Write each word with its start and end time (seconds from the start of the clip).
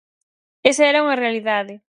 Esa 0.69 0.83
era 0.91 1.03
unha 1.05 1.19
realidade. 1.23 1.73